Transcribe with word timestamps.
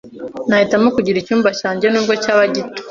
Nahitamo 0.49 0.87
kugira 0.95 1.17
icyumba 1.19 1.49
cyanjye, 1.59 1.85
nubwo 1.89 2.13
cyaba 2.23 2.43
gito. 2.53 2.77